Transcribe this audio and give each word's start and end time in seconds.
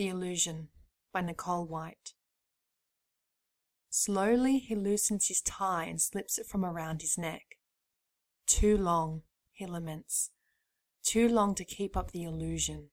The 0.00 0.08
Illusion 0.08 0.68
by 1.12 1.20
Nicole 1.20 1.66
White. 1.66 2.14
Slowly 3.90 4.56
he 4.56 4.74
loosens 4.74 5.28
his 5.28 5.42
tie 5.42 5.84
and 5.84 6.00
slips 6.00 6.38
it 6.38 6.46
from 6.46 6.64
around 6.64 7.02
his 7.02 7.18
neck. 7.18 7.58
Too 8.46 8.78
long, 8.78 9.24
he 9.52 9.66
laments. 9.66 10.30
Too 11.02 11.28
long 11.28 11.54
to 11.54 11.66
keep 11.66 11.98
up 11.98 12.12
the 12.12 12.22
illusion. 12.22 12.88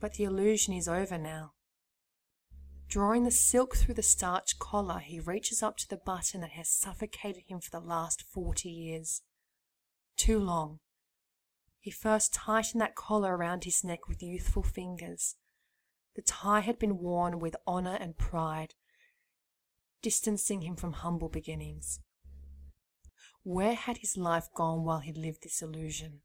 But 0.00 0.14
the 0.14 0.24
illusion 0.24 0.72
is 0.72 0.88
over 0.88 1.18
now. 1.18 1.52
Drawing 2.88 3.24
the 3.24 3.30
silk 3.30 3.76
through 3.76 3.96
the 3.96 4.02
starched 4.02 4.58
collar, 4.58 5.00
he 5.00 5.20
reaches 5.20 5.62
up 5.62 5.76
to 5.76 5.86
the 5.86 5.98
button 5.98 6.40
that 6.40 6.52
has 6.52 6.70
suffocated 6.70 7.42
him 7.46 7.60
for 7.60 7.78
the 7.78 7.86
last 7.86 8.22
forty 8.22 8.70
years. 8.70 9.20
Too 10.16 10.38
long. 10.38 10.78
He 11.78 11.90
first 11.90 12.32
tightened 12.32 12.80
that 12.80 12.94
collar 12.94 13.36
around 13.36 13.64
his 13.64 13.84
neck 13.84 14.08
with 14.08 14.22
youthful 14.22 14.62
fingers. 14.62 15.36
The 16.16 16.22
tie 16.22 16.60
had 16.60 16.78
been 16.78 16.98
worn 16.98 17.38
with 17.38 17.56
honor 17.66 17.96
and 18.00 18.16
pride, 18.16 18.74
distancing 20.02 20.62
him 20.62 20.76
from 20.76 20.92
humble 20.94 21.28
beginnings. 21.28 22.00
Where 23.42 23.74
had 23.74 23.98
his 23.98 24.16
life 24.16 24.48
gone 24.54 24.84
while 24.84 25.00
he 25.00 25.12
lived 25.12 25.42
this 25.42 25.62
illusion? 25.62 26.20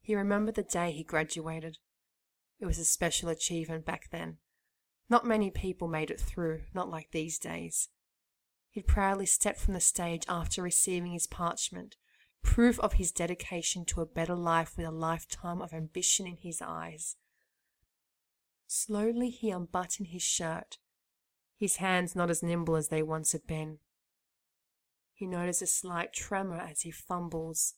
He 0.00 0.14
remembered 0.14 0.54
the 0.54 0.62
day 0.62 0.92
he 0.92 1.04
graduated. 1.04 1.78
It 2.58 2.66
was 2.66 2.78
a 2.78 2.84
special 2.84 3.28
achievement 3.28 3.84
back 3.84 4.10
then 4.10 4.38
not 5.10 5.26
many 5.26 5.50
people 5.50 5.88
made 5.88 6.10
it 6.10 6.20
through, 6.20 6.62
not 6.72 6.88
like 6.88 7.10
these 7.10 7.38
days. 7.38 7.88
He'd 8.70 8.86
proudly 8.86 9.26
stepped 9.26 9.58
from 9.58 9.74
the 9.74 9.80
stage 9.80 10.22
after 10.28 10.62
receiving 10.62 11.10
his 11.10 11.26
parchment, 11.26 11.96
proof 12.44 12.78
of 12.78 12.94
his 12.94 13.10
dedication 13.10 13.84
to 13.86 14.00
a 14.00 14.06
better 14.06 14.36
life 14.36 14.76
with 14.76 14.86
a 14.86 14.92
lifetime 14.92 15.60
of 15.60 15.72
ambition 15.72 16.28
in 16.28 16.36
his 16.36 16.62
eyes. 16.62 17.16
Slowly 18.72 19.30
he 19.30 19.50
unbuttoned 19.50 20.10
his 20.10 20.22
shirt, 20.22 20.78
his 21.56 21.76
hands 21.76 22.14
not 22.14 22.30
as 22.30 22.40
nimble 22.40 22.76
as 22.76 22.86
they 22.86 23.02
once 23.02 23.32
had 23.32 23.44
been. 23.44 23.80
He 25.12 25.26
noticed 25.26 25.60
a 25.60 25.66
slight 25.66 26.12
tremor 26.12 26.58
as 26.58 26.82
he 26.82 26.92
fumbles. 26.92 27.74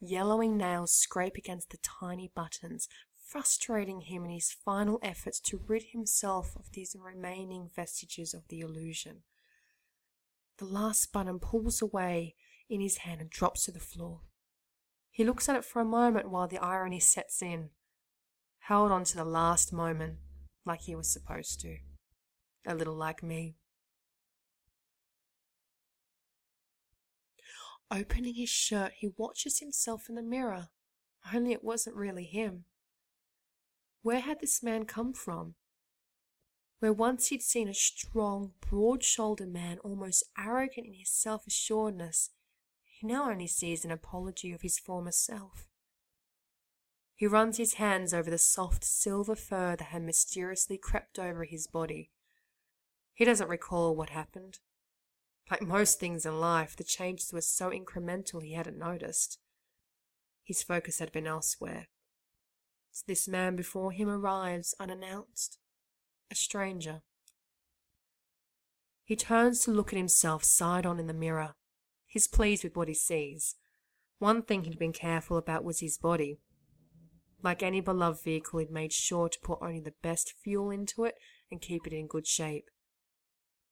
Yellowing 0.00 0.56
nails 0.56 0.94
scrape 0.94 1.36
against 1.36 1.68
the 1.68 1.76
tiny 1.82 2.32
buttons, 2.34 2.88
frustrating 3.14 4.00
him 4.00 4.24
in 4.24 4.30
his 4.30 4.50
final 4.52 4.98
efforts 5.02 5.38
to 5.40 5.60
rid 5.66 5.82
himself 5.92 6.56
of 6.56 6.72
these 6.72 6.96
remaining 6.98 7.68
vestiges 7.76 8.32
of 8.32 8.48
the 8.48 8.60
illusion. 8.60 9.18
The 10.56 10.64
last 10.64 11.12
button 11.12 11.40
pulls 11.40 11.82
away 11.82 12.36
in 12.70 12.80
his 12.80 12.96
hand 12.98 13.20
and 13.20 13.28
drops 13.28 13.66
to 13.66 13.72
the 13.72 13.80
floor. 13.80 14.22
He 15.10 15.24
looks 15.24 15.46
at 15.46 15.56
it 15.56 15.64
for 15.66 15.82
a 15.82 15.84
moment 15.84 16.30
while 16.30 16.48
the 16.48 16.56
irony 16.56 17.00
sets 17.00 17.42
in. 17.42 17.68
Held 18.68 18.92
on 18.92 19.02
to 19.04 19.16
the 19.16 19.24
last 19.24 19.72
moment 19.72 20.18
like 20.66 20.82
he 20.82 20.94
was 20.94 21.10
supposed 21.10 21.58
to. 21.60 21.78
A 22.66 22.74
little 22.74 22.94
like 22.94 23.22
me. 23.22 23.54
Opening 27.90 28.34
his 28.34 28.50
shirt, 28.50 28.92
he 28.98 29.08
watches 29.16 29.60
himself 29.60 30.10
in 30.10 30.16
the 30.16 30.22
mirror, 30.22 30.68
only 31.32 31.52
it 31.52 31.64
wasn't 31.64 31.96
really 31.96 32.24
him. 32.24 32.66
Where 34.02 34.20
had 34.20 34.40
this 34.40 34.62
man 34.62 34.84
come 34.84 35.14
from? 35.14 35.54
Where 36.80 36.92
once 36.92 37.28
he'd 37.28 37.42
seen 37.42 37.68
a 37.68 37.74
strong, 37.74 38.52
broad 38.60 39.02
shouldered 39.02 39.50
man, 39.50 39.78
almost 39.78 40.24
arrogant 40.36 40.88
in 40.88 40.92
his 40.92 41.10
self 41.10 41.46
assuredness, 41.46 42.32
he 42.84 43.06
now 43.06 43.30
only 43.30 43.46
sees 43.46 43.86
an 43.86 43.90
apology 43.90 44.52
of 44.52 44.60
his 44.60 44.78
former 44.78 45.12
self. 45.12 45.68
He 47.18 47.26
runs 47.26 47.56
his 47.56 47.74
hands 47.74 48.14
over 48.14 48.30
the 48.30 48.38
soft 48.38 48.84
silver 48.84 49.34
fur 49.34 49.74
that 49.74 49.88
had 49.88 50.04
mysteriously 50.04 50.78
crept 50.78 51.18
over 51.18 51.42
his 51.42 51.66
body. 51.66 52.12
He 53.12 53.24
doesn't 53.24 53.48
recall 53.48 53.96
what 53.96 54.10
happened. 54.10 54.60
Like 55.50 55.60
most 55.60 55.98
things 55.98 56.24
in 56.24 56.38
life, 56.38 56.76
the 56.76 56.84
changes 56.84 57.32
were 57.32 57.40
so 57.40 57.70
incremental 57.70 58.40
he 58.40 58.52
hadn't 58.52 58.78
noticed. 58.78 59.40
His 60.44 60.62
focus 60.62 61.00
had 61.00 61.10
been 61.10 61.26
elsewhere. 61.26 61.88
This 63.08 63.26
man 63.26 63.56
before 63.56 63.90
him 63.90 64.08
arrives 64.08 64.76
unannounced, 64.78 65.58
a 66.30 66.36
stranger. 66.36 67.02
He 69.02 69.16
turns 69.16 69.58
to 69.64 69.72
look 69.72 69.92
at 69.92 69.98
himself 69.98 70.44
side 70.44 70.86
on 70.86 71.00
in 71.00 71.08
the 71.08 71.12
mirror. 71.14 71.56
He's 72.06 72.28
pleased 72.28 72.62
with 72.62 72.76
what 72.76 72.86
he 72.86 72.94
sees. 72.94 73.56
One 74.20 74.42
thing 74.42 74.62
he'd 74.62 74.78
been 74.78 74.92
careful 74.92 75.36
about 75.36 75.64
was 75.64 75.80
his 75.80 75.98
body. 75.98 76.38
Like 77.42 77.62
any 77.62 77.80
beloved 77.80 78.22
vehicle, 78.22 78.58
he'd 78.58 78.70
made 78.70 78.92
sure 78.92 79.28
to 79.28 79.40
put 79.40 79.58
only 79.62 79.80
the 79.80 79.94
best 80.02 80.34
fuel 80.42 80.70
into 80.70 81.04
it 81.04 81.14
and 81.50 81.60
keep 81.60 81.86
it 81.86 81.92
in 81.92 82.06
good 82.06 82.26
shape. 82.26 82.70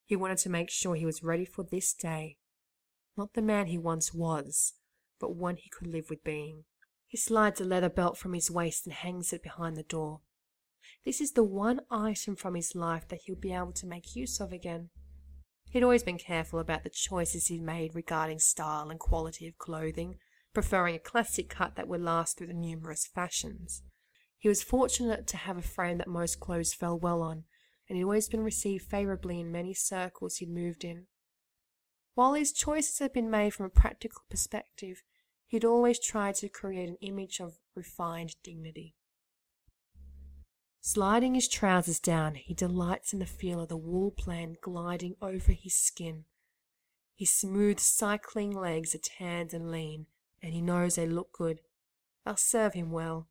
He 0.05 0.15
wanted 0.15 0.39
to 0.39 0.51
make 0.51 0.71
sure 0.71 0.95
he 0.95 1.07
was 1.07 1.25
ready 1.25 1.45
for 1.45 1.65
this 1.65 1.93
day. 1.93 2.37
Not 3.17 3.35
the 3.35 3.43
man 3.43 3.67
he 3.67 3.79
once 3.79 4.15
was, 4.15 4.75
but 5.19 5.35
one 5.35 5.57
he 5.57 5.69
could 5.69 5.89
live 5.89 6.11
with 6.11 6.23
being. 6.23 6.65
He 7.09 7.17
slides 7.17 7.61
a 7.61 7.65
leather 7.65 7.89
belt 7.89 8.17
from 8.17 8.35
his 8.35 8.51
waist 8.51 8.87
and 8.87 8.95
hangs 8.95 9.33
it 9.33 9.43
behind 9.43 9.77
the 9.77 9.83
door. 9.83 10.21
This 11.05 11.21
is 11.21 11.33
the 11.33 11.45
one 11.45 11.81
item 11.91 12.37
from 12.37 12.55
his 12.55 12.75
life 12.75 13.09
that 13.09 13.21
he'll 13.25 13.37
be 13.37 13.53
able 13.53 13.73
to 13.73 13.87
make 13.87 14.15
use 14.15 14.41
of 14.41 14.53
again. 14.53 14.91
He'd 15.71 15.83
always 15.83 16.05
been 16.05 16.19
careful 16.19 16.61
about 16.61 16.85
the 16.85 16.91
choices 16.91 17.47
he'd 17.47 17.63
made 17.63 17.95
regarding 17.95 18.39
style 18.39 18.91
and 18.91 19.01
quality 19.01 19.49
of 19.49 19.59
clothing, 19.59 20.19
preferring 20.57 20.97
a 20.97 20.99
classic 20.99 21.49
cut 21.49 21.77
that 21.77 21.87
would 21.87 22.01
last 22.01 22.37
through 22.37 22.47
the 22.47 22.55
numerous 22.55 23.07
fashions. 23.07 23.83
He 24.39 24.49
was 24.49 24.63
fortunate 24.63 25.27
to 25.29 25.37
have 25.37 25.57
a 25.57 25.63
frame 25.63 25.99
that 25.99 26.09
most 26.09 26.41
clothes 26.41 26.73
fell 26.73 26.99
well 26.99 27.23
on, 27.23 27.45
and 27.89 27.97
he'd 27.97 28.05
always 28.05 28.29
been 28.29 28.43
received 28.43 28.85
favourably 28.85 29.39
in 29.39 29.53
many 29.53 29.75
circles 29.75 30.37
he'd 30.37 30.49
moved 30.51 30.83
in. 30.83 31.07
While 32.15 32.35
his 32.35 32.53
choices 32.53 32.99
had 32.99 33.13
been 33.13 33.31
made 33.31 33.55
from 33.55 33.67
a 33.67 33.71
practical 33.71 34.23
perspective, 34.31 35.03
He'd 35.49 35.65
always 35.65 36.01
tried 36.01 36.35
to 36.37 36.49
create 36.49 36.89
an 36.89 36.97
image 37.01 37.41
of 37.41 37.59
refined 37.75 38.35
dignity. 38.43 38.97
Sliding 40.81 41.35
his 41.35 41.49
trousers 41.49 42.01
down, 42.01 42.35
he 42.35 42.55
delights 42.55 43.13
in 43.13 43.21
the 43.21 43.27
feel 43.27 43.61
of 43.61 43.69
the 43.69 43.77
wool 43.77 44.13
blend 44.17 44.59
gliding 44.61 45.17
over 45.21 45.53
his 45.53 45.75
skin. 45.75 46.25
His 47.17 47.31
smooth 47.31 47.79
cycling 47.79 48.51
legs 48.51 48.95
are 48.95 48.99
tanned 48.99 49.55
and 49.55 49.71
lean, 49.71 50.07
and 50.43 50.53
he 50.53 50.61
knows 50.61 50.95
they 50.95 51.07
look 51.07 51.33
good. 51.33 51.61
They'll 52.25 52.37
serve 52.37 52.75
him 52.75 52.91
well. 52.91 53.29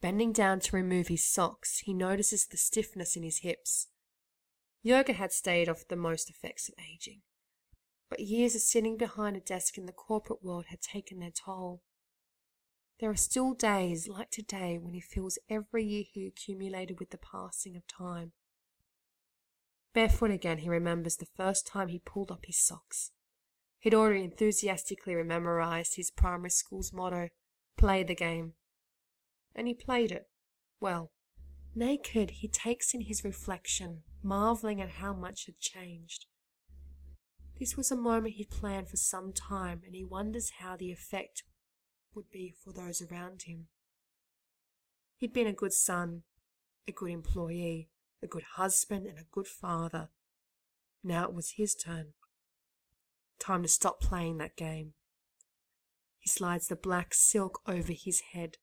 Bending 0.00 0.32
down 0.32 0.60
to 0.60 0.76
remove 0.76 1.08
his 1.08 1.24
socks, 1.24 1.80
he 1.80 1.94
notices 1.94 2.46
the 2.46 2.56
stiffness 2.56 3.16
in 3.16 3.22
his 3.22 3.38
hips. 3.38 3.88
Yoga 4.82 5.12
had 5.12 5.32
staved 5.32 5.68
off 5.68 5.86
the 5.88 5.96
most 5.96 6.28
effects 6.28 6.68
of 6.68 6.74
aging 6.78 7.22
but 8.12 8.20
years 8.20 8.54
of 8.54 8.60
sitting 8.60 8.98
behind 8.98 9.38
a 9.38 9.40
desk 9.40 9.78
in 9.78 9.86
the 9.86 9.92
corporate 9.92 10.44
world 10.44 10.66
had 10.68 10.82
taken 10.82 11.18
their 11.18 11.30
toll. 11.30 11.80
There 13.00 13.08
are 13.08 13.16
still 13.16 13.54
days 13.54 14.06
like 14.06 14.30
today 14.30 14.76
when 14.78 14.92
he 14.92 15.00
feels 15.00 15.38
every 15.48 15.82
year 15.82 16.04
he 16.06 16.26
accumulated 16.26 17.00
with 17.00 17.08
the 17.08 17.16
passing 17.16 17.74
of 17.74 17.86
time. 17.86 18.32
Barefoot 19.94 20.30
again, 20.30 20.58
he 20.58 20.68
remembers 20.68 21.16
the 21.16 21.24
first 21.24 21.66
time 21.66 21.88
he 21.88 22.00
pulled 22.00 22.30
up 22.30 22.44
his 22.44 22.58
socks. 22.58 23.12
He'd 23.82 23.94
already 23.94 24.22
enthusiastically 24.22 25.16
memorized 25.24 25.96
his 25.96 26.12
primary 26.12 26.50
school's 26.50 26.92
motto, 26.92 27.30
play 27.76 28.04
the 28.04 28.14
game. 28.14 28.52
And 29.56 29.66
he 29.66 29.74
played 29.74 30.12
it. 30.12 30.28
Well, 30.80 31.10
naked, 31.74 32.30
he 32.30 32.46
takes 32.46 32.94
in 32.94 33.00
his 33.02 33.24
reflection, 33.24 34.04
marveling 34.22 34.80
at 34.80 34.88
how 34.88 35.12
much 35.12 35.46
had 35.46 35.58
changed. 35.58 36.26
This 37.58 37.76
was 37.76 37.90
a 37.90 37.96
moment 37.96 38.34
he'd 38.34 38.50
planned 38.50 38.88
for 38.88 38.96
some 38.96 39.32
time, 39.32 39.82
and 39.84 39.96
he 39.96 40.04
wonders 40.04 40.52
how 40.60 40.76
the 40.76 40.92
effect 40.92 41.42
would 42.14 42.30
be 42.30 42.54
for 42.62 42.72
those 42.72 43.02
around 43.02 43.42
him. 43.42 43.66
He'd 45.16 45.32
been 45.32 45.48
a 45.48 45.52
good 45.52 45.72
son, 45.72 46.22
a 46.86 46.92
good 46.92 47.10
employee, 47.10 47.88
a 48.22 48.28
good 48.28 48.44
husband, 48.54 49.08
and 49.08 49.18
a 49.18 49.26
good 49.32 49.48
father. 49.48 50.10
Now 51.02 51.24
it 51.24 51.34
was 51.34 51.54
his 51.56 51.74
turn. 51.74 52.12
Time 53.42 53.62
to 53.62 53.68
stop 53.68 54.00
playing 54.00 54.38
that 54.38 54.56
game. 54.56 54.92
He 56.18 56.30
slides 56.30 56.68
the 56.68 56.76
black 56.76 57.12
silk 57.12 57.60
over 57.66 57.92
his 57.92 58.22
head. 58.32 58.58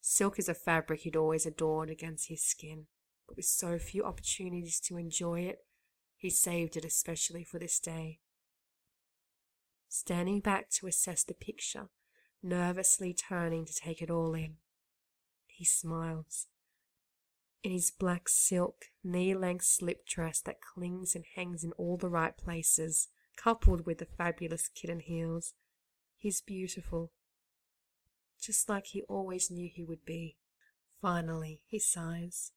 Silk 0.00 0.38
is 0.38 0.48
a 0.48 0.54
fabric 0.54 1.00
he'd 1.00 1.16
always 1.16 1.44
adored 1.44 1.90
against 1.90 2.28
his 2.28 2.42
skin, 2.42 2.86
but 3.26 3.36
with 3.36 3.44
so 3.44 3.78
few 3.78 4.04
opportunities 4.04 4.80
to 4.80 4.96
enjoy 4.96 5.40
it, 5.40 5.58
he 6.16 6.30
saved 6.30 6.76
it 6.76 6.84
especially 6.84 7.44
for 7.44 7.58
this 7.58 7.78
day 7.78 8.20
standing 9.88 10.40
back 10.40 10.68
to 10.70 10.86
assess 10.86 11.24
the 11.24 11.34
picture, 11.34 11.88
nervously 12.42 13.14
turning 13.14 13.64
to 13.64 13.74
take 13.74 14.02
it 14.02 14.10
all 14.10 14.34
in. 14.34 14.56
He 15.46 15.64
smiles. 15.64 16.46
In 17.62 17.72
his 17.72 17.90
black 17.90 18.28
silk, 18.28 18.86
knee 19.02 19.34
length 19.34 19.64
slip 19.64 20.06
dress 20.06 20.40
that 20.42 20.60
clings 20.60 21.14
and 21.14 21.24
hangs 21.34 21.64
in 21.64 21.72
all 21.72 21.96
the 21.96 22.10
right 22.10 22.36
places, 22.36 23.08
coupled 23.36 23.86
with 23.86 23.98
the 23.98 24.06
fabulous 24.06 24.68
kitten 24.68 25.00
heels, 25.00 25.54
he's 26.16 26.40
beautiful. 26.40 27.12
Just 28.40 28.68
like 28.68 28.86
he 28.86 29.02
always 29.02 29.50
knew 29.50 29.68
he 29.72 29.84
would 29.84 30.04
be. 30.04 30.36
Finally, 31.00 31.60
he 31.66 31.78
sighs. 31.78 32.52